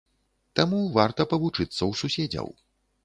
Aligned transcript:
Таму 0.59 0.79
варта 0.95 1.21
павучыцца 1.33 1.73
ў 1.73 2.01
суседзяў. 2.01 2.47